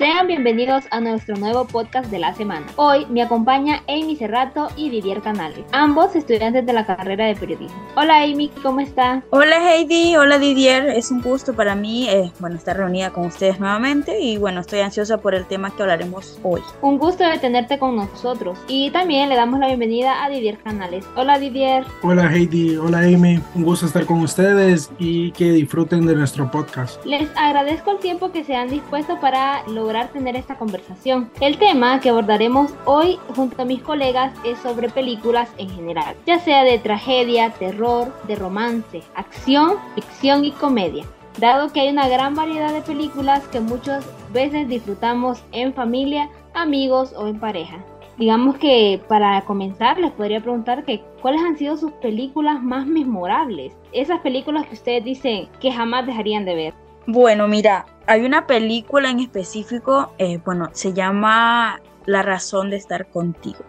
Sean 0.00 0.26
bienvenidos 0.26 0.84
a 0.92 1.00
nuestro 1.02 1.36
nuevo 1.36 1.66
podcast 1.66 2.10
de 2.10 2.18
la 2.18 2.32
semana. 2.32 2.64
Hoy 2.76 3.04
me 3.10 3.20
acompaña 3.20 3.82
Amy 3.86 4.16
Cerrato 4.16 4.68
y 4.74 4.88
Didier 4.88 5.20
Canales, 5.20 5.66
ambos 5.72 6.16
estudiantes 6.16 6.64
de 6.64 6.72
la 6.72 6.86
carrera 6.86 7.26
de 7.26 7.36
periodismo. 7.36 7.78
Hola 7.96 8.22
Amy, 8.22 8.50
¿cómo 8.62 8.80
está? 8.80 9.22
Hola 9.28 9.58
Heidi, 9.58 10.16
hola 10.16 10.38
Didier, 10.38 10.88
es 10.88 11.10
un 11.10 11.20
gusto 11.20 11.52
para 11.52 11.74
mí 11.74 12.08
eh, 12.08 12.32
bueno, 12.38 12.56
estar 12.56 12.78
reunida 12.78 13.10
con 13.10 13.26
ustedes 13.26 13.60
nuevamente 13.60 14.18
y 14.18 14.38
bueno, 14.38 14.62
estoy 14.62 14.80
ansiosa 14.80 15.18
por 15.18 15.34
el 15.34 15.44
tema 15.44 15.76
que 15.76 15.82
hablaremos 15.82 16.40
hoy. 16.42 16.62
Un 16.80 16.96
gusto 16.96 17.22
de 17.22 17.36
tenerte 17.36 17.78
con 17.78 17.96
nosotros 17.96 18.58
y 18.68 18.90
también 18.92 19.28
le 19.28 19.36
damos 19.36 19.60
la 19.60 19.66
bienvenida 19.66 20.24
a 20.24 20.30
Didier 20.30 20.56
Canales. 20.62 21.04
Hola 21.14 21.38
Didier. 21.38 21.84
Hola 22.00 22.34
Heidi, 22.34 22.78
hola 22.78 23.00
Amy, 23.00 23.38
un 23.54 23.64
gusto 23.64 23.84
estar 23.84 24.06
con 24.06 24.22
ustedes 24.22 24.90
y 24.98 25.32
que 25.32 25.52
disfruten 25.52 26.06
de 26.06 26.14
nuestro 26.14 26.50
podcast. 26.50 27.04
Les 27.04 27.28
agradezco 27.36 27.90
el 27.90 27.98
tiempo 27.98 28.32
que 28.32 28.44
se 28.44 28.56
han 28.56 28.70
dispuesto 28.70 29.20
para 29.20 29.62
lograr 29.68 29.89
tener 30.12 30.36
esta 30.36 30.56
conversación. 30.56 31.30
El 31.40 31.58
tema 31.58 32.00
que 32.00 32.10
abordaremos 32.10 32.72
hoy 32.84 33.18
junto 33.34 33.60
a 33.60 33.64
mis 33.64 33.82
colegas 33.82 34.32
es 34.44 34.58
sobre 34.58 34.88
películas 34.88 35.50
en 35.58 35.68
general, 35.70 36.14
ya 36.26 36.38
sea 36.38 36.64
de 36.64 36.78
tragedia, 36.78 37.50
terror, 37.50 38.14
de 38.26 38.36
romance, 38.36 39.02
acción, 39.14 39.74
ficción 39.94 40.44
y 40.44 40.52
comedia 40.52 41.04
dado 41.38 41.72
que 41.72 41.80
hay 41.80 41.88
una 41.88 42.08
gran 42.08 42.34
variedad 42.34 42.72
de 42.72 42.82
películas 42.82 43.46
que 43.48 43.60
muchas 43.60 44.04
veces 44.32 44.68
disfrutamos 44.68 45.42
en 45.52 45.72
familia, 45.72 46.28
amigos 46.54 47.14
o 47.16 47.28
en 47.28 47.38
pareja. 47.38 47.78
Digamos 48.18 48.58
que 48.58 49.00
para 49.08 49.40
comenzar 49.46 49.98
les 49.98 50.12
podría 50.12 50.40
preguntar 50.40 50.84
que 50.84 51.00
cuáles 51.22 51.40
han 51.42 51.56
sido 51.56 51.78
sus 51.78 51.92
películas 51.92 52.62
más 52.62 52.86
memorables, 52.86 53.74
esas 53.92 54.20
películas 54.20 54.66
que 54.66 54.74
ustedes 54.74 55.04
dicen 55.04 55.48
que 55.60 55.72
jamás 55.72 56.06
dejarían 56.06 56.44
de 56.44 56.54
ver. 56.54 56.74
Bueno, 57.06 57.48
mira, 57.48 57.86
hay 58.06 58.24
una 58.24 58.46
película 58.46 59.10
en 59.10 59.20
específico, 59.20 60.12
eh, 60.18 60.40
bueno, 60.44 60.68
se 60.72 60.92
llama 60.92 61.80
La 62.06 62.22
razón 62.22 62.70
de 62.70 62.76
estar 62.76 63.06
contigo. 63.08 63.60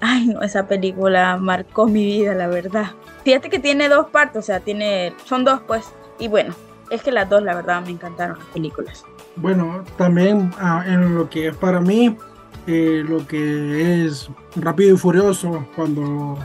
Ay, 0.00 0.26
no, 0.26 0.42
esa 0.42 0.66
película 0.66 1.36
marcó 1.36 1.86
mi 1.86 2.04
vida, 2.04 2.34
la 2.34 2.46
verdad. 2.46 2.92
Fíjate 3.24 3.48
que 3.48 3.58
tiene 3.58 3.88
dos 3.88 4.08
partes, 4.10 4.38
o 4.38 4.42
sea, 4.42 4.60
tiene, 4.60 5.14
son 5.24 5.44
dos, 5.44 5.60
pues. 5.66 5.86
Y 6.18 6.28
bueno, 6.28 6.54
es 6.90 7.02
que 7.02 7.10
las 7.10 7.28
dos, 7.28 7.42
la 7.42 7.54
verdad, 7.54 7.82
me 7.82 7.90
encantaron 7.90 8.38
las 8.38 8.48
películas. 8.48 9.04
Bueno, 9.36 9.82
también 9.96 10.52
ah, 10.58 10.84
en 10.86 11.14
lo 11.14 11.30
que 11.30 11.48
es 11.48 11.56
para 11.56 11.80
mí, 11.80 12.16
eh, 12.66 13.02
lo 13.06 13.26
que 13.26 14.04
es 14.04 14.28
Rápido 14.56 14.94
y 14.94 14.98
Furioso, 14.98 15.66
cuando 15.74 16.38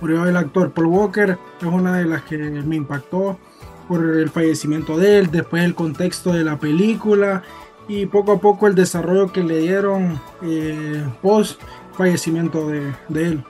murió 0.00 0.26
el 0.26 0.36
actor 0.36 0.72
Paul 0.72 0.86
Walker, 0.86 1.38
es 1.60 1.66
una 1.66 1.98
de 1.98 2.04
las 2.04 2.22
que 2.22 2.38
me 2.38 2.76
impactó 2.76 3.38
por 3.88 4.04
el 4.04 4.30
fallecimiento 4.30 4.96
de 4.96 5.18
él, 5.18 5.30
después 5.30 5.64
el 5.64 5.74
contexto 5.74 6.32
de 6.32 6.44
la 6.44 6.58
película 6.58 7.42
y 7.88 8.06
poco 8.06 8.32
a 8.32 8.38
poco 8.38 8.66
el 8.66 8.74
desarrollo 8.74 9.32
que 9.32 9.42
le 9.42 9.58
dieron 9.58 10.20
eh, 10.42 11.04
post 11.20 11.60
fallecimiento 11.92 12.68
de, 12.68 12.92
él. 13.14 13.44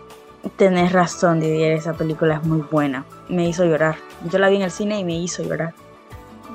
Tenés 0.56 0.92
razón, 0.92 1.40
Didier, 1.40 1.72
esa 1.72 1.92
película 1.92 2.36
es 2.36 2.44
muy 2.44 2.62
buena. 2.70 3.04
Me 3.28 3.48
hizo 3.48 3.64
llorar. 3.64 3.96
Yo 4.30 4.38
la 4.38 4.48
vi 4.48 4.56
en 4.56 4.62
el 4.62 4.70
cine 4.70 4.98
y 4.98 5.04
me 5.04 5.16
hizo 5.16 5.42
llorar. 5.42 5.74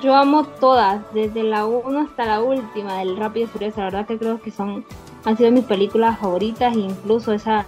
Yo 0.02 0.14
amo 0.14 0.44
todas, 0.44 1.00
desde 1.14 1.42
la 1.42 1.64
1 1.64 2.00
hasta 2.00 2.26
la 2.26 2.40
última 2.42 2.98
del 2.98 3.16
Rápido 3.16 3.46
y 3.46 3.48
Furioso. 3.48 3.78
La 3.78 3.84
verdad 3.84 4.06
que 4.06 4.18
creo 4.18 4.40
que 4.40 4.50
son 4.50 4.84
han 5.24 5.36
sido 5.36 5.50
mis 5.50 5.64
películas 5.64 6.18
favoritas, 6.18 6.76
incluso 6.76 7.32
esa 7.32 7.66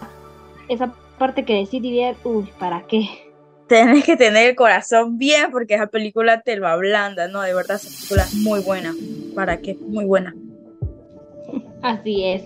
esa 0.69 0.93
parte 1.19 1.45
que 1.45 1.55
decís, 1.55 1.83
Didier, 1.83 2.17
uy, 2.25 2.49
¿para 2.59 2.83
qué? 2.83 3.30
Tienes 3.71 4.03
que 4.03 4.17
tener 4.17 4.49
el 4.49 4.57
corazón 4.57 5.17
bien 5.17 5.53
porque 5.53 5.75
esa 5.75 5.87
película 5.87 6.41
te 6.41 6.57
lo 6.57 6.67
ablanda, 6.67 7.29
¿no? 7.29 7.41
De 7.41 7.55
verdad, 7.55 7.77
esa 7.77 7.89
película 7.89 8.23
es 8.25 8.35
muy 8.35 8.61
buena. 8.63 8.93
¿Para 9.37 9.61
qué? 9.61 9.77
Muy 9.81 10.05
buena. 10.05 10.35
Así 11.81 12.25
es. 12.25 12.43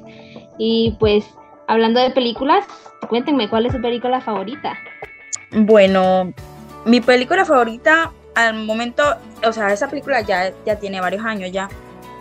Y 0.59 0.95
pues, 1.01 1.25
hablando 1.67 1.99
de 1.99 2.11
películas, 2.11 2.67
cuéntenme, 3.09 3.49
¿cuál 3.49 3.65
es 3.65 3.73
su 3.73 3.81
película 3.81 4.21
favorita? 4.21 4.75
Bueno, 5.51 6.34
mi 6.84 7.01
película 7.01 7.47
favorita 7.47 8.13
al 8.34 8.63
momento, 8.67 9.03
o 9.47 9.53
sea, 9.53 9.73
esa 9.73 9.89
película 9.89 10.21
ya, 10.21 10.53
ya 10.67 10.77
tiene 10.77 11.01
varios 11.01 11.25
años 11.25 11.51
ya, 11.51 11.71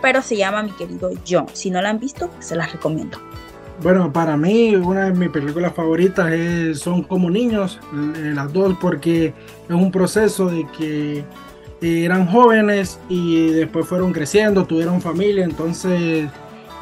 pero 0.02 0.22
se 0.22 0.38
llama 0.38 0.64
Mi 0.64 0.72
querido 0.72 1.12
John. 1.28 1.48
Si 1.52 1.70
no 1.70 1.82
la 1.82 1.90
han 1.90 2.00
visto, 2.00 2.30
se 2.40 2.56
las 2.56 2.72
recomiendo. 2.72 3.20
Bueno, 3.82 4.14
para 4.14 4.38
mí 4.38 4.76
una 4.76 5.06
de 5.06 5.14
mis 5.14 5.30
películas 5.30 5.74
favoritas 5.74 6.32
es, 6.32 6.80
son 6.80 7.04
como 7.04 7.30
niños, 7.30 7.80
eh, 8.18 8.32
las 8.34 8.54
dos, 8.54 8.78
porque 8.80 9.34
es 9.68 9.76
un 9.76 9.92
proceso 9.92 10.48
de 10.48 10.66
que 10.78 11.26
eh, 11.82 12.06
eran 12.06 12.28
jóvenes 12.28 13.00
y 13.10 13.48
después 13.52 13.86
fueron 13.86 14.14
creciendo, 14.14 14.66
tuvieron 14.66 15.02
familia, 15.02 15.44
entonces 15.44 16.30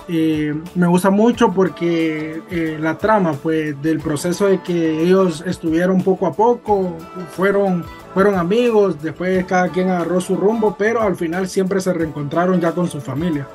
eh, 0.08 0.54
me 0.76 0.88
gusta 0.88 1.10
mucho 1.10 1.52
porque 1.52 2.78
la 2.80 2.98
trama, 2.98 3.34
pues 3.34 3.82
del 3.82 4.00
proceso 4.00 4.46
de 4.48 4.62
que 4.62 5.02
ellos 5.02 5.44
estuvieron 5.48 6.04
poco 6.04 6.28
a 6.28 6.34
poco, 6.34 6.98
fueron, 7.32 7.84
fueron 8.14 8.36
amigos, 8.36 9.02
después 9.02 9.44
cada 9.46 9.70
quien 9.70 9.90
agarró 9.90 10.22
su 10.22 10.36
rumbo, 10.36 10.76
pero 10.78 11.02
al 11.02 11.16
final 11.16 11.48
siempre 11.48 11.80
se 11.82 11.94
reencontraron 11.94 12.60
ya 12.60 12.74
con 12.74 12.88
su 12.88 13.02
familia. 13.02 13.48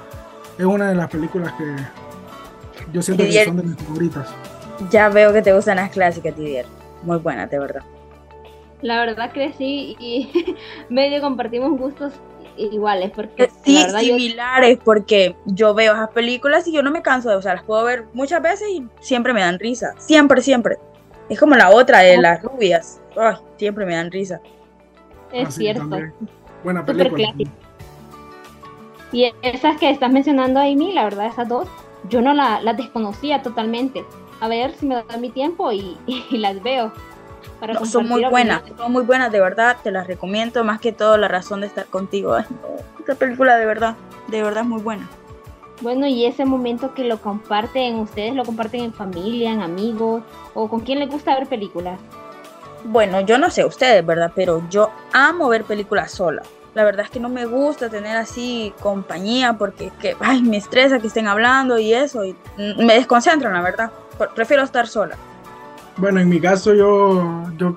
Es 0.59 0.65
una 0.65 0.89
de 0.89 0.95
las 0.95 1.11
películas 1.11 1.53
que, 1.53 1.77
yo 2.93 3.03
siento 3.03 3.25
que 3.25 3.45
son 3.45 3.57
de 3.57 3.63
mis 3.63 3.77
favoritas. 3.77 4.29
Ya 4.91 5.09
veo 5.09 5.33
que 5.33 5.43
te 5.43 5.53
gustan 5.53 5.77
las 5.77 5.91
clásicas, 5.91 6.35
Tidier. 6.35 6.67
Muy 7.03 7.19
buenas, 7.19 7.51
de 7.51 7.59
verdad. 7.59 7.83
La 8.83 9.01
verdad 9.01 9.33
que 9.33 9.53
sí, 9.55 9.97
y 9.99 10.57
medio 10.89 11.21
compartimos 11.21 11.79
gustos 11.79 12.13
iguales, 12.57 13.11
porque 13.15 13.51
sí, 13.65 13.79
similares, 14.01 14.79
porque 14.83 15.37
yo 15.47 15.75
veo 15.75 15.95
esas 15.95 16.11
películas 16.11 16.67
y 16.67 16.73
yo 16.73 16.83
no 16.83 16.91
me 16.91 17.03
canso 17.03 17.29
de, 17.29 17.37
o 17.37 17.43
sea, 17.43 17.55
las 17.55 17.65
puedo 17.65 17.85
ver 17.85 18.05
muchas 18.13 18.43
veces 18.43 18.69
y 18.69 18.87
siempre 19.01 19.33
me 19.33 19.41
dan 19.41 19.59
risa, 19.59 19.95
siempre, 19.99 20.41
siempre. 20.43 20.77
Es 21.29 21.39
como 21.39 21.55
la 21.55 21.71
otra 21.71 22.01
de 22.01 22.17
las 22.19 22.43
rubias, 22.43 23.01
Ay, 23.17 23.37
siempre 23.57 23.85
me 23.87 23.95
dan 23.95 24.11
risa. 24.11 24.41
Es 25.33 25.49
ah, 25.49 25.51
cierto. 25.51 25.99
Buena 26.63 26.85
película. 26.85 27.35
Y 29.13 29.33
esas 29.43 29.79
que 29.79 29.91
estás 29.91 30.13
mencionando, 30.13 30.61
Amy, 30.61 30.93
la 30.93 31.05
verdad, 31.05 31.27
esas 31.27 31.49
dos, 31.49 31.69
yo 32.09 32.21
no 32.21 32.35
la, 32.35 32.61
las 32.61 32.77
desconocía 32.77 33.43
totalmente. 33.43 34.05
A 34.41 34.49
ver 34.49 34.73
si 34.73 34.87
me 34.87 34.97
da 34.97 35.17
mi 35.17 35.31
tiempo 35.31 35.73
y, 35.73 35.97
las 36.31 36.63
veo. 36.63 36.93
Para 37.61 37.85
son 37.87 38.09
muy 38.09 38.25
buenas, 38.25 38.63
son 38.77 38.93
muy 38.93 39.05
buenas, 39.05 39.33
de 39.33 39.41
verdad, 39.41 39.77
te 39.83 39.91
las 39.91 40.07
recomiendo, 40.07 40.63
más 40.65 40.81
que 40.81 40.93
todo 40.93 41.17
la 41.17 41.29
razón 41.29 41.61
de 41.61 41.69
estar 41.69 41.87
contigo. 41.87 42.37
esta 42.99 43.15
película 43.15 43.57
de 43.57 43.65
verdad, 43.65 43.97
de 44.29 44.43
verdad 44.43 44.65
es 44.65 44.69
muy 44.69 44.83
buena. 44.83 45.09
Bueno, 45.81 46.07
y 46.07 46.25
ese 46.25 46.45
momento 46.45 46.93
que 46.93 47.05
lo 47.05 47.19
comparten, 47.21 47.97
ustedes 47.97 48.35
lo 48.35 48.45
comparten 48.45 48.83
en 48.83 48.93
familia, 48.93 49.53
en 49.53 49.63
amigos, 49.63 50.23
o 50.55 50.69
con 50.69 50.81
quién 50.81 50.99
les 50.99 51.09
gusta 51.09 51.35
ver 51.35 51.47
películas. 51.47 52.01
Bueno, 52.85 53.21
yo 53.21 53.39
no 53.39 53.51
sé 53.51 53.65
ustedes, 53.65 54.05
¿verdad? 54.05 54.33
Pero 54.35 54.63
yo 54.69 54.91
amo 55.13 55.49
ver 55.49 55.65
películas 55.65 56.13
sola 56.13 56.43
la 56.77 56.85
verdad 56.85 57.07
es 57.07 57.11
que 57.11 57.21
no 57.21 57.31
me 57.31 57.47
gusta 57.47 57.89
tener 57.89 58.19
así 58.19 58.75
compañía 58.83 59.55
porque 59.55 59.91
que, 59.99 60.15
ay, 60.21 60.43
me 60.43 60.59
estresa 60.59 60.99
que 60.99 61.07
estén 61.07 61.27
hablando 61.27 61.79
y 61.79 61.95
eso, 61.95 62.23
y 62.23 62.37
me 62.59 62.93
desconcentran, 62.93 63.55
la 63.55 63.63
verdad. 63.63 63.91
Prefiero 64.35 64.63
estar 64.63 64.87
sola. 64.87 65.17
Bueno, 65.97 66.21
en 66.21 66.29
mi 66.29 66.39
caso 66.39 66.75
yo, 66.75 67.45
yo 67.57 67.75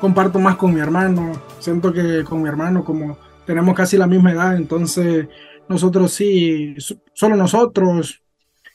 comparto 0.00 0.38
más 0.38 0.56
con 0.56 0.72
mi 0.72 0.80
hermano. 0.80 1.32
Siento 1.58 1.92
que 1.92 2.24
con 2.24 2.40
mi 2.40 2.48
hermano, 2.48 2.82
como 2.84 3.18
tenemos 3.44 3.76
casi 3.76 3.98
la 3.98 4.06
misma 4.06 4.32
edad, 4.32 4.56
entonces 4.56 5.28
nosotros 5.68 6.10
sí, 6.10 6.74
solo 7.12 7.36
nosotros 7.36 8.22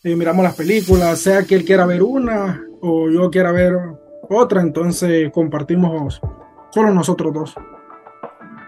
eh, 0.04 0.16
miramos 0.16 0.44
las 0.44 0.56
películas, 0.56 1.18
sea 1.18 1.46
que 1.46 1.56
él 1.56 1.66
quiera 1.66 1.88
ver 1.88 2.04
una 2.04 2.62
o 2.80 3.10
yo 3.10 3.32
quiera 3.32 3.52
ver 3.52 3.74
otra, 4.30 4.62
entonces 4.62 5.32
compartimos 5.32 6.22
solo 6.70 6.94
nosotros 6.94 7.34
dos. 7.34 7.56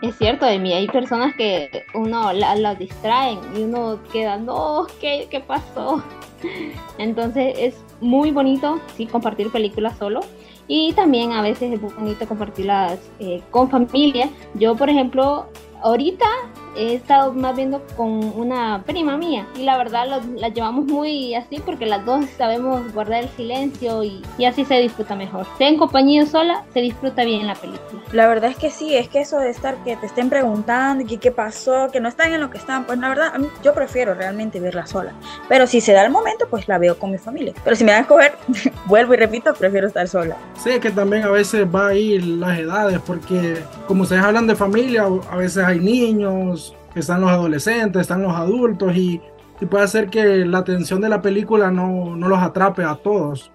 Es 0.06 0.20
cierto, 0.20 0.46
de 0.46 0.60
mí 0.60 0.72
hay 0.72 0.86
personas 0.86 1.34
que 1.36 1.84
uno 1.96 2.32
las 2.32 2.60
la 2.60 2.76
distraen 2.76 3.40
y 3.56 3.64
uno 3.64 4.00
queda, 4.14 4.38
no, 4.38 4.86
¿qué, 5.02 5.28
¿qué 5.32 5.40
pasó? 5.40 6.04
Entonces 7.00 7.56
es 7.58 7.84
muy 8.02 8.30
bonito, 8.30 8.80
sí, 8.96 9.08
compartir 9.08 9.52
películas 9.52 9.98
solo. 9.98 10.20
Y 10.68 10.94
también 10.94 11.32
a 11.32 11.42
veces 11.42 11.74
es 11.74 11.82
bonito 11.82 12.28
compartirlas 12.28 13.00
eh, 13.18 13.42
con 13.50 13.68
familia. 13.72 14.30
Yo, 14.54 14.76
por 14.76 14.92
ejemplo, 14.92 15.48
ahorita 15.82 16.28
he 16.76 16.96
estado 16.96 17.34
más 17.34 17.56
viendo 17.56 17.82
con 17.96 18.10
una 18.38 18.84
prima 18.86 19.18
mía 19.18 19.48
y 19.56 19.64
la 19.64 19.78
verdad 19.78 20.22
la 20.36 20.50
llevamos 20.50 20.86
muy 20.86 21.36
así 21.36 21.62
porque 21.66 21.86
las 21.86 22.06
dos 22.06 22.26
sabemos 22.38 22.94
guardar 22.94 23.24
el 23.24 23.30
silencio 23.30 24.04
y, 24.04 24.22
así 24.46 24.66
se 24.66 24.76
disfruta 24.76 25.16
mejor. 25.16 25.46
Sea 25.58 25.70
en 25.70 25.78
compañía 25.78 26.26
sola, 26.26 26.64
se 26.74 26.82
disfruta 26.82 27.24
bien 27.24 27.48
la 27.48 27.56
película. 27.56 28.02
La 28.12 28.28
verdad 28.28 28.52
es 28.52 28.58
que 28.58 28.70
sí, 28.70 28.96
es 28.96 29.10
que 29.10 29.22
eso 29.22 29.40
de 29.40 29.50
estar 29.50 29.76
que 29.84 29.96
te 29.96 30.06
estén 30.06 30.30
preguntando 30.30 31.06
que 31.06 31.18
qué 31.18 31.32
pasó, 31.32 31.90
que 31.92 32.00
no 32.00 32.10
están 32.10 32.34
en 32.34 32.42
lo 32.42 32.50
que 32.50 32.58
están, 32.58 32.86
pues 32.86 33.00
la 33.00 33.10
verdad 33.10 33.32
a 33.34 33.38
mí, 33.38 33.48
yo 33.64 33.74
prefiero 33.74 34.14
realmente 34.14 34.60
verla 34.60 34.86
sola. 34.86 35.14
Pero 35.50 35.68
si 35.68 35.82
se 35.82 35.94
da 35.94 36.06
el 36.06 36.12
momento, 36.12 36.48
pues 36.50 36.68
la 36.68 36.78
veo 36.78 36.98
con 36.98 37.12
mi 37.12 37.18
familia. 37.18 37.54
Pero 37.64 37.76
si 37.76 37.84
me 37.84 37.92
dan 37.92 38.00
a 38.00 38.02
escoger, 38.02 38.36
vuelvo 38.86 39.14
y 39.14 39.18
repito, 39.18 39.54
prefiero 39.54 39.88
estar 39.88 40.08
sola. 40.08 40.38
Sí, 40.58 40.72
es 40.72 40.80
que 40.80 40.92
también 40.92 41.24
a 41.24 41.30
veces 41.30 41.66
va 41.66 41.88
a 41.88 41.94
ir 41.94 42.24
las 42.26 42.60
edades 42.60 43.00
porque 43.06 43.58
como 43.88 44.04
ustedes 44.04 44.24
hablan 44.24 44.48
de 44.48 44.56
familia, 44.56 45.06
a 45.30 45.38
veces 45.38 45.64
hay 45.64 45.80
niños, 45.80 46.65
están 47.00 47.22
los 47.22 47.30
adolescentes, 47.30 48.02
están 48.02 48.22
los 48.22 48.34
adultos 48.34 48.96
y 48.96 49.22
puede 49.70 49.84
hacer 49.84 50.10
que 50.10 50.46
la 50.46 50.60
atención 50.60 51.02
de 51.02 51.10
la 51.10 51.22
película 51.22 51.72
no, 51.72 52.16
no 52.16 52.28
los 52.28 52.40
atrape 52.40 52.84
a 52.84 52.96
todos. 52.96 53.52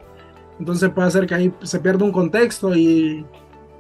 Entonces 0.59 0.91
puede 0.91 1.09
hacer 1.09 1.27
que 1.27 1.35
ahí 1.35 1.55
se 1.63 1.81
pierda 1.81 2.05
un 2.05 2.13
contexto 2.13 2.75
y, 2.75 3.25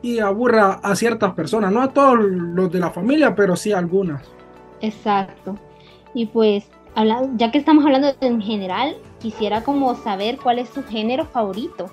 y 0.03 0.19
aburra 0.19 0.81
a 0.83 0.97
ciertas 0.97 1.35
personas, 1.35 1.73
no 1.73 1.83
a 1.83 1.89
todos 1.89 2.19
los 2.19 2.73
de 2.73 2.81
la 2.81 2.91
familia, 2.91 3.35
pero 3.35 3.57
sí 3.57 3.73
a 3.73 3.79
algunas. 3.79 4.23
Exacto. 4.81 5.57
Y 6.15 6.27
pues, 6.27 6.69
ya 7.37 7.51
que 7.51 7.59
estamos 7.59 7.85
hablando 7.85 8.09
en 8.21 8.41
general, 8.41 8.97
quisiera 9.21 9.63
como 9.63 9.95
saber 9.95 10.39
cuál 10.39 10.59
es 10.59 10.71
su 10.71 10.83
género 10.85 11.27
favorito 11.27 11.91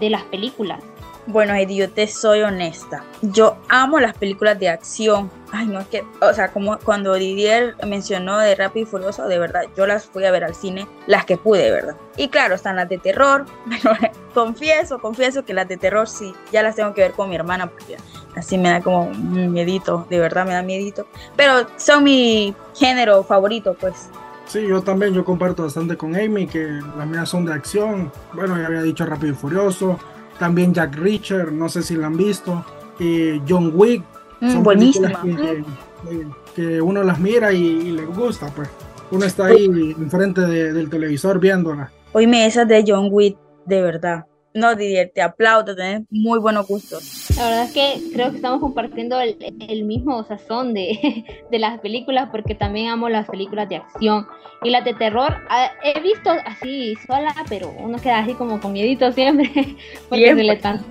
de 0.00 0.10
las 0.10 0.22
películas. 0.24 0.82
Bueno, 1.26 1.54
Heidi, 1.54 1.76
yo 1.76 1.90
te 1.90 2.06
soy 2.06 2.40
honesta. 2.42 3.04
Yo 3.20 3.58
amo 3.68 4.00
las 4.00 4.16
películas 4.16 4.58
de 4.58 4.68
acción. 4.68 5.30
Ay, 5.52 5.66
no 5.66 5.80
es 5.80 5.86
que, 5.88 6.04
o 6.20 6.32
sea, 6.32 6.50
como 6.50 6.78
cuando 6.78 7.14
Didier 7.14 7.76
mencionó 7.86 8.38
de 8.38 8.54
Rápido 8.54 8.86
y 8.86 8.90
Furioso, 8.90 9.28
de 9.28 9.38
verdad, 9.38 9.62
yo 9.76 9.86
las 9.86 10.06
fui 10.06 10.24
a 10.24 10.30
ver 10.30 10.44
al 10.44 10.54
cine, 10.54 10.86
las 11.06 11.26
que 11.26 11.36
pude, 11.36 11.70
¿verdad? 11.70 11.96
Y 12.16 12.28
claro, 12.28 12.54
están 12.54 12.76
las 12.76 12.88
de 12.88 12.98
terror, 12.98 13.46
confieso, 14.34 14.98
confieso 14.98 15.44
que 15.44 15.52
las 15.52 15.68
de 15.68 15.76
terror 15.76 16.08
sí, 16.08 16.34
ya 16.52 16.62
las 16.62 16.76
tengo 16.76 16.94
que 16.94 17.02
ver 17.02 17.12
con 17.12 17.28
mi 17.28 17.36
hermana, 17.36 17.68
porque 17.68 17.96
así 18.36 18.56
me 18.56 18.70
da 18.70 18.80
como 18.80 19.04
un 19.04 19.52
miedito, 19.52 20.06
de 20.08 20.20
verdad 20.20 20.46
me 20.46 20.54
da 20.54 20.62
miedito. 20.62 21.06
Pero 21.36 21.66
son 21.76 22.04
mi 22.04 22.54
género 22.74 23.22
favorito, 23.24 23.76
pues. 23.78 24.08
Sí, 24.46 24.66
yo 24.66 24.82
también, 24.82 25.14
yo 25.14 25.24
comparto 25.24 25.64
bastante 25.64 25.96
con 25.96 26.16
Amy, 26.16 26.46
que 26.46 26.80
las 26.96 27.06
mías 27.06 27.28
son 27.28 27.44
de 27.44 27.52
acción. 27.52 28.10
Bueno, 28.32 28.58
ya 28.58 28.66
había 28.66 28.82
dicho 28.82 29.04
Rápido 29.04 29.32
y 29.32 29.36
Furioso 29.36 29.98
también 30.40 30.72
Jack 30.72 30.96
Reacher, 30.96 31.52
no 31.52 31.68
sé 31.68 31.82
si 31.82 31.94
la 31.96 32.06
han 32.06 32.16
visto, 32.16 32.64
eh, 32.98 33.40
John 33.46 33.72
Wick. 33.74 34.02
Mm, 34.40 34.50
son 34.50 34.62
buenísima. 34.62 35.22
Que, 36.56 36.80
uno 36.80 37.04
las 37.04 37.20
mira 37.20 37.52
y, 37.52 37.92
le 37.92 38.06
gusta, 38.06 38.48
pues. 38.56 38.68
Uno 39.10 39.26
está 39.26 39.46
ahí 39.46 39.66
enfrente 39.66 40.40
del 40.40 40.88
televisor 40.88 41.38
viéndola. 41.38 41.92
Oíme, 42.12 42.46
esas 42.46 42.66
de 42.66 42.82
John 42.86 43.08
Wick, 43.10 43.36
de 43.66 43.82
verdad. 43.82 44.24
No, 44.52 44.74
Didier, 44.74 45.12
te 45.14 45.22
aplaudo, 45.22 45.76
tenés 45.76 46.02
muy 46.10 46.40
buenos 46.40 46.66
gustos. 46.66 47.30
La 47.36 47.44
verdad 47.44 47.64
es 47.64 47.72
que 47.72 48.12
creo 48.12 48.30
que 48.30 48.36
estamos 48.36 48.60
compartiendo 48.60 49.20
el, 49.20 49.36
el 49.68 49.84
mismo 49.84 50.24
sazón 50.24 50.74
de, 50.74 51.24
de, 51.50 51.58
las 51.58 51.78
películas 51.80 52.30
porque 52.32 52.56
también 52.56 52.88
amo 52.88 53.08
las 53.08 53.28
películas 53.28 53.68
de 53.68 53.76
acción 53.76 54.26
y 54.62 54.70
las 54.70 54.84
de 54.84 54.94
terror. 54.94 55.36
Ah, 55.48 55.70
he 55.84 56.00
visto 56.00 56.30
así 56.46 56.96
sola, 57.06 57.32
pero 57.48 57.72
uno 57.78 57.98
queda 57.98 58.18
así 58.18 58.34
como 58.34 58.60
con 58.60 58.72
miedito 58.72 59.12
siempre 59.12 59.50
porque 60.08 60.24
siempre. 60.24 60.44
se 60.44 60.52
le 60.52 60.56
tan... 60.56 60.84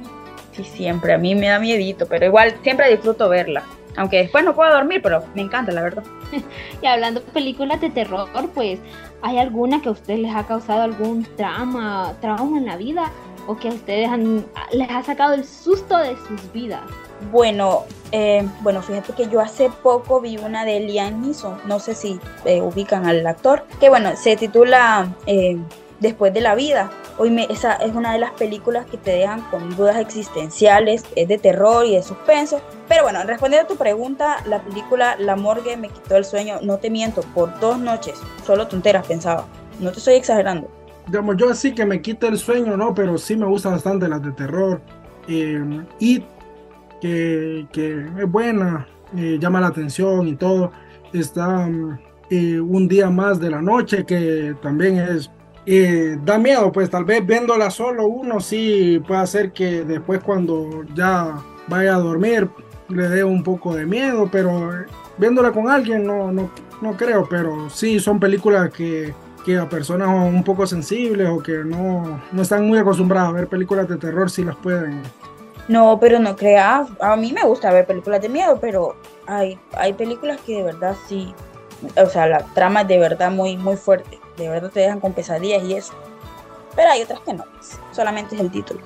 Sí, 0.53 0.63
siempre, 0.63 1.13
a 1.13 1.17
mí 1.17 1.35
me 1.35 1.47
da 1.47 1.59
miedito, 1.59 2.07
pero 2.07 2.25
igual 2.25 2.55
siempre 2.63 2.89
disfruto 2.89 3.27
verla. 3.27 3.63
Aunque 3.97 4.17
después 4.17 4.45
no 4.45 4.55
puedo 4.55 4.71
dormir, 4.71 5.01
pero 5.01 5.23
me 5.35 5.41
encanta, 5.41 5.73
la 5.73 5.81
verdad. 5.81 6.03
y 6.81 6.85
hablando 6.85 7.19
de 7.19 7.31
películas 7.31 7.81
de 7.81 7.89
terror, 7.89 8.29
pues, 8.53 8.79
¿hay 9.21 9.37
alguna 9.37 9.81
que 9.81 9.89
a 9.89 9.91
ustedes 9.91 10.21
les 10.21 10.33
ha 10.33 10.47
causado 10.47 10.83
algún 10.83 11.25
trauma, 11.35 12.13
trauma 12.21 12.57
en 12.57 12.65
la 12.65 12.77
vida? 12.77 13.11
O 13.49 13.57
que 13.57 13.69
a 13.69 13.71
ustedes 13.71 14.07
les 14.71 14.89
ha 14.91 15.01
sacado 15.01 15.33
el 15.33 15.43
susto 15.43 15.97
de 15.97 16.15
sus 16.27 16.53
vidas? 16.53 16.81
Bueno, 17.31 17.85
eh, 18.11 18.47
bueno, 18.61 18.83
fíjate 18.83 19.13
que 19.13 19.27
yo 19.27 19.41
hace 19.41 19.71
poco 19.81 20.21
vi 20.21 20.37
una 20.37 20.65
de 20.65 20.79
Liam 20.81 21.19
Neeson, 21.21 21.57
no 21.65 21.79
sé 21.79 21.95
si 21.95 22.19
eh, 22.45 22.61
ubican 22.61 23.07
al 23.07 23.25
actor, 23.25 23.65
que 23.79 23.89
bueno, 23.89 24.15
se 24.15 24.37
titula 24.37 25.15
eh, 25.25 25.57
Después 25.99 26.33
de 26.33 26.39
la 26.39 26.55
vida. 26.55 26.89
Hoy 27.17 27.29
me, 27.29 27.45
esa 27.49 27.73
es 27.73 27.93
una 27.93 28.13
de 28.13 28.19
las 28.19 28.31
películas 28.31 28.85
que 28.85 28.95
te 28.95 29.11
dejan 29.11 29.41
con 29.49 29.75
dudas 29.75 29.97
existenciales, 29.97 31.03
es 31.17 31.27
de 31.27 31.37
terror 31.37 31.85
y 31.85 31.95
de 31.95 32.03
suspenso. 32.03 32.61
Pero 32.87 33.03
bueno, 33.03 33.21
respondiendo 33.23 33.65
a 33.65 33.67
tu 33.67 33.75
pregunta, 33.75 34.37
la 34.45 34.61
película 34.61 35.17
La 35.19 35.35
Morgue 35.35 35.75
me 35.75 35.89
quitó 35.89 36.15
el 36.15 36.23
sueño, 36.23 36.59
no 36.61 36.77
te 36.77 36.89
miento, 36.89 37.21
por 37.35 37.59
dos 37.59 37.79
noches, 37.79 38.17
solo 38.45 38.67
tonteras 38.67 39.05
pensaba, 39.05 39.45
no 39.81 39.91
te 39.91 39.97
estoy 39.97 40.13
exagerando 40.13 40.78
digamos, 41.09 41.37
yo 41.37 41.49
así 41.49 41.73
que 41.73 41.85
me 41.85 42.01
quita 42.01 42.27
el 42.27 42.37
sueño, 42.37 42.77
¿no? 42.77 42.93
Pero 42.93 43.17
sí 43.17 43.35
me 43.35 43.45
gustan 43.45 43.73
bastante 43.73 44.07
las 44.07 44.21
de 44.21 44.31
terror. 44.31 44.81
Eh, 45.27 45.83
y 45.99 46.23
que, 47.01 47.67
que, 47.71 48.05
es 48.19 48.31
buena, 48.31 48.87
eh, 49.15 49.37
llama 49.39 49.61
la 49.61 49.67
atención 49.67 50.27
y 50.27 50.35
todo. 50.35 50.71
Está 51.13 51.67
eh, 52.29 52.59
un 52.59 52.87
día 52.87 53.09
más 53.09 53.39
de 53.39 53.49
la 53.49 53.61
noche 53.61 54.05
que 54.05 54.55
también 54.61 54.97
es... 54.99 55.31
da 56.23 56.37
miedo, 56.37 56.71
pues 56.71 56.89
tal 56.89 57.05
vez 57.05 57.25
viéndola 57.25 57.69
solo 57.69 58.07
uno 58.07 58.39
sí 58.39 59.01
puede 59.07 59.21
hacer 59.21 59.51
que 59.51 59.83
después 59.83 60.21
cuando 60.23 60.83
ya 60.95 61.35
vaya 61.67 61.95
a 61.95 61.99
dormir 61.99 62.49
le 62.87 63.07
dé 63.07 63.23
un 63.23 63.43
poco 63.43 63.75
de 63.75 63.85
miedo, 63.85 64.29
pero 64.31 64.71
viéndola 65.17 65.51
con 65.51 65.69
alguien 65.69 66.05
no, 66.05 66.31
no, 66.31 66.49
no 66.81 66.97
creo, 66.97 67.27
pero 67.29 67.69
sí 67.69 67.99
son 67.99 68.19
películas 68.19 68.71
que 68.71 69.13
que 69.49 69.57
a 69.57 69.67
personas 69.67 70.09
un 70.09 70.43
poco 70.43 70.67
sensibles 70.67 71.27
o 71.27 71.41
que 71.41 71.63
no, 71.63 72.21
no 72.31 72.41
están 72.41 72.67
muy 72.67 72.77
acostumbradas 72.77 73.29
a 73.29 73.31
ver 73.31 73.47
películas 73.47 73.87
de 73.87 73.97
terror 73.97 74.29
si 74.29 74.43
las 74.43 74.55
pueden. 74.55 75.01
No, 75.67 75.99
pero 75.99 76.19
no 76.19 76.35
creas, 76.35 76.87
a 77.01 77.15
mí 77.15 77.31
me 77.33 77.43
gusta 77.43 77.73
ver 77.73 77.87
películas 77.87 78.21
de 78.21 78.29
miedo, 78.29 78.59
pero 78.61 78.95
hay, 79.25 79.57
hay 79.73 79.93
películas 79.93 80.39
que 80.41 80.57
de 80.57 80.63
verdad 80.63 80.95
sí, 81.07 81.33
o 81.97 82.05
sea, 82.07 82.27
la 82.27 82.39
trama 82.53 82.81
es 82.81 82.89
de 82.89 82.99
verdad 82.99 83.31
muy, 83.31 83.57
muy 83.57 83.75
fuerte, 83.75 84.19
de 84.37 84.49
verdad 84.49 84.69
te 84.69 84.81
dejan 84.81 84.99
con 84.99 85.13
pesadillas 85.13 85.63
y 85.63 85.73
eso. 85.73 85.93
Pero 86.75 86.91
hay 86.91 87.01
otras 87.01 87.19
que 87.21 87.33
no, 87.33 87.45
solamente 87.91 88.35
es 88.35 88.41
el 88.41 88.51
título. 88.51 88.81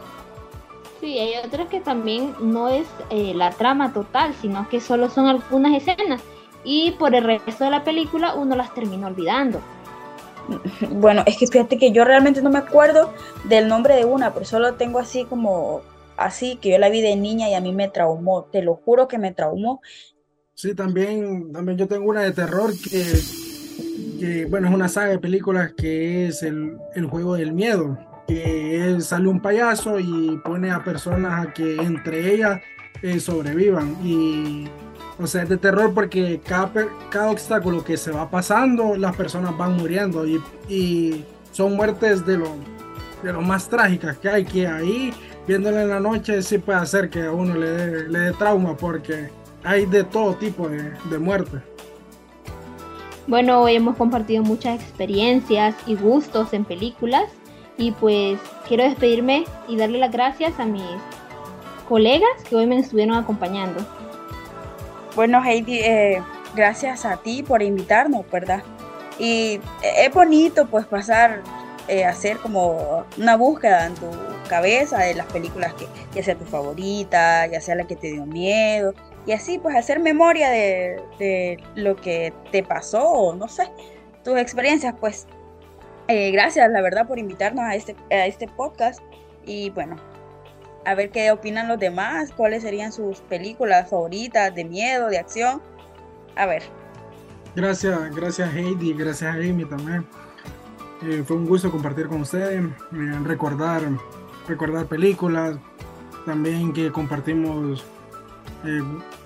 Sí, 1.01 1.19
hay 1.19 1.45
otras 1.45 1.67
que 1.67 1.81
también 1.81 2.33
no 2.39 2.69
es 2.69 2.87
eh, 3.09 3.33
la 3.35 3.51
trama 3.51 3.91
total, 3.91 4.33
sino 4.41 4.69
que 4.69 4.79
solo 4.79 5.09
son 5.09 5.27
algunas 5.27 5.73
escenas 5.73 6.21
y 6.63 6.91
por 6.91 7.13
el 7.15 7.25
resto 7.25 7.65
de 7.65 7.69
la 7.69 7.83
película 7.83 8.35
uno 8.35 8.55
las 8.55 8.73
termina 8.73 9.07
olvidando. 9.07 9.59
Bueno, 10.91 11.23
es 11.25 11.37
que 11.37 11.47
fíjate 11.47 11.77
que 11.77 11.91
yo 11.91 12.03
realmente 12.03 12.41
no 12.41 12.49
me 12.49 12.59
acuerdo 12.59 13.13
del 13.45 13.67
nombre 13.67 13.95
de 13.95 14.05
una, 14.05 14.33
pero 14.33 14.45
solo 14.45 14.73
tengo 14.73 14.99
así 14.99 15.25
como 15.25 15.81
así 16.17 16.57
que 16.57 16.71
yo 16.71 16.77
la 16.77 16.89
vi 16.89 17.01
de 17.01 17.15
niña 17.15 17.49
y 17.49 17.53
a 17.53 17.61
mí 17.61 17.73
me 17.73 17.89
traumó, 17.89 18.45
te 18.45 18.61
lo 18.61 18.75
juro 18.75 19.07
que 19.07 19.17
me 19.17 19.31
traumó. 19.31 19.81
Sí, 20.53 20.75
también, 20.75 21.51
también 21.51 21.77
yo 21.77 21.87
tengo 21.87 22.09
una 22.09 22.21
de 22.21 22.31
terror 22.31 22.71
que, 24.19 24.45
bueno, 24.45 24.67
es 24.67 24.73
una 24.73 24.87
saga 24.87 25.09
de 25.09 25.19
películas 25.19 25.73
que 25.73 26.27
es 26.27 26.43
el, 26.43 26.77
juego 27.09 27.35
del 27.35 27.53
miedo, 27.53 27.97
que 28.27 28.97
sale 28.99 29.27
un 29.27 29.41
payaso 29.41 29.99
y 29.99 30.39
pone 30.43 30.71
a 30.71 30.83
personas 30.83 31.47
a 31.47 31.53
que 31.53 31.75
entre 31.75 32.33
ellas 32.33 32.61
eh, 33.01 33.19
sobrevivan 33.19 33.97
y 34.03 34.65
o 35.19 35.27
sea, 35.27 35.43
es 35.43 35.49
de 35.49 35.57
terror 35.57 35.93
porque 35.93 36.41
cada, 36.43 36.71
cada 37.09 37.31
obstáculo 37.31 37.83
que 37.83 37.97
se 37.97 38.11
va 38.11 38.29
pasando, 38.29 38.95
las 38.95 39.15
personas 39.15 39.55
van 39.57 39.77
muriendo 39.77 40.25
y, 40.25 40.41
y 40.67 41.23
son 41.51 41.75
muertes 41.75 42.25
de 42.25 42.37
lo, 42.37 42.49
de 43.21 43.33
lo 43.33 43.41
más 43.41 43.69
trágicas 43.69 44.17
que 44.17 44.29
hay, 44.29 44.45
que 44.45 44.67
ahí 44.67 45.13
viéndolo 45.47 45.79
en 45.79 45.89
la 45.89 45.99
noche 45.99 46.41
sí 46.41 46.57
puede 46.57 46.79
hacer 46.79 47.09
que 47.09 47.25
a 47.25 47.31
uno 47.31 47.55
le 47.55 47.69
dé, 47.69 48.09
le 48.09 48.19
dé 48.19 48.31
trauma 48.33 48.75
porque 48.75 49.29
hay 49.63 49.85
de 49.85 50.03
todo 50.03 50.35
tipo 50.35 50.67
de, 50.67 50.91
de 51.09 51.19
muerte. 51.19 51.57
Bueno, 53.27 53.61
hoy 53.61 53.75
hemos 53.75 53.95
compartido 53.95 54.43
muchas 54.43 54.81
experiencias 54.81 55.75
y 55.85 55.95
gustos 55.95 56.53
en 56.53 56.65
películas 56.65 57.25
y 57.77 57.91
pues 57.91 58.37
quiero 58.67 58.83
despedirme 58.83 59.45
y 59.67 59.77
darle 59.77 59.99
las 59.99 60.11
gracias 60.11 60.59
a 60.59 60.65
mis 60.65 60.83
colegas 61.87 62.29
que 62.49 62.55
hoy 62.55 62.65
me 62.65 62.79
estuvieron 62.79 63.15
acompañando. 63.15 63.85
Bueno, 65.15 65.43
Heidi, 65.43 65.79
eh, 65.79 66.23
gracias 66.55 67.05
a 67.05 67.17
ti 67.17 67.43
por 67.43 67.61
invitarnos, 67.61 68.29
¿verdad? 68.31 68.63
Y 69.19 69.59
es 69.83 70.11
bonito 70.11 70.65
pues 70.65 70.87
pasar 70.87 71.43
eh, 71.87 72.05
hacer 72.05 72.37
como 72.37 73.05
una 73.17 73.35
búsqueda 73.35 73.85
en 73.85 73.95
tu 73.95 74.09
cabeza 74.47 74.99
de 74.99 75.15
las 75.15 75.25
películas 75.27 75.73
que 75.73 75.85
ya 76.15 76.23
sea 76.23 76.35
tu 76.35 76.45
favorita, 76.45 77.45
ya 77.47 77.59
sea 77.59 77.75
la 77.75 77.85
que 77.85 77.95
te 77.95 78.11
dio 78.11 78.25
miedo, 78.25 78.93
y 79.25 79.33
así 79.33 79.59
pues 79.59 79.75
hacer 79.75 79.99
memoria 79.99 80.49
de, 80.49 81.01
de 81.19 81.63
lo 81.75 81.95
que 81.95 82.33
te 82.51 82.63
pasó, 82.63 83.03
o 83.03 83.35
no 83.35 83.47
sé, 83.49 83.69
tus 84.23 84.37
experiencias, 84.37 84.95
pues 84.99 85.27
eh, 86.07 86.31
gracias 86.31 86.69
la 86.71 86.81
verdad 86.81 87.05
por 87.05 87.19
invitarnos 87.19 87.65
a 87.65 87.75
este, 87.75 87.95
a 88.11 88.25
este 88.27 88.47
podcast 88.47 89.01
y 89.45 89.69
bueno, 89.71 89.97
a 90.85 90.95
ver 90.95 91.11
qué 91.11 91.31
opinan 91.31 91.67
los 91.67 91.79
demás, 91.79 92.31
cuáles 92.35 92.63
serían 92.63 92.91
sus 92.91 93.19
películas 93.21 93.89
favoritas 93.89 94.53
de 94.53 94.65
miedo, 94.65 95.07
de 95.07 95.17
acción. 95.17 95.61
A 96.35 96.45
ver. 96.45 96.63
Gracias, 97.55 98.15
gracias 98.15 98.53
Heidi, 98.53 98.93
gracias 98.93 99.35
a 99.35 99.37
Amy 99.37 99.65
también. 99.65 100.05
Eh, 101.03 101.23
fue 101.25 101.37
un 101.37 101.45
gusto 101.45 101.69
compartir 101.69 102.07
con 102.07 102.21
ustedes, 102.21 102.63
eh, 102.63 103.19
recordar, 103.23 103.81
recordar 104.47 104.85
películas, 104.87 105.57
también 106.25 106.73
que 106.73 106.91
compartimos 106.91 107.83
eh, 108.65 108.81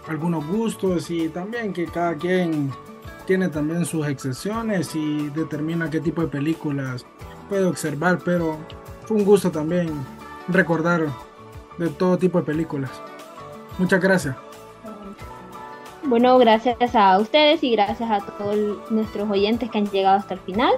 algunos 0.07 0.45
gustos 0.47 1.09
y 1.11 1.29
también 1.29 1.71
que 1.71 1.85
cada 1.85 2.15
quien 2.15 2.71
tiene 3.25 3.49
también 3.49 3.85
sus 3.85 4.07
excepciones 4.07 4.95
y 4.95 5.29
determina 5.29 5.89
qué 5.89 5.99
tipo 5.99 6.21
de 6.21 6.27
películas 6.27 7.05
puede 7.47 7.65
observar, 7.65 8.19
pero 8.25 8.57
fue 9.05 9.17
un 9.17 9.25
gusto 9.25 9.51
también 9.51 9.89
recordar 10.47 11.07
de 11.77 11.89
todo 11.89 12.17
tipo 12.17 12.39
de 12.39 12.45
películas. 12.45 12.91
Muchas 13.77 14.01
gracias. 14.01 14.35
Bueno, 16.03 16.37
gracias 16.37 16.95
a 16.95 17.19
ustedes 17.19 17.63
y 17.63 17.71
gracias 17.71 18.09
a 18.09 18.21
todos 18.21 18.55
nuestros 18.89 19.29
oyentes 19.29 19.69
que 19.69 19.77
han 19.77 19.89
llegado 19.89 20.17
hasta 20.17 20.35
el 20.35 20.39
final. 20.41 20.73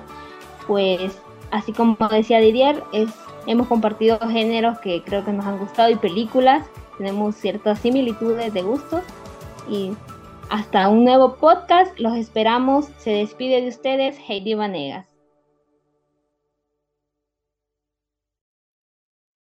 Pues 0.67 1.19
así 1.51 1.71
como 1.71 1.97
decía 2.09 2.39
Didier, 2.39 2.83
es, 2.93 3.09
hemos 3.45 3.67
compartido 3.67 4.19
géneros 4.19 4.79
que 4.79 5.03
creo 5.03 5.23
que 5.23 5.31
nos 5.31 5.45
han 5.45 5.59
gustado 5.59 5.89
y 5.89 5.95
películas. 5.95 6.65
Tenemos 6.97 7.35
ciertas 7.35 7.79
similitudes 7.79 8.53
de 8.53 8.61
gustos. 8.61 9.01
Y 9.69 9.91
hasta 10.49 10.89
un 10.89 11.05
nuevo 11.05 11.35
podcast. 11.35 11.97
Los 11.99 12.15
esperamos. 12.15 12.87
Se 12.97 13.11
despide 13.11 13.61
de 13.61 13.69
ustedes 13.69 14.17
Heidi 14.27 14.55
Vanegas. 14.55 15.08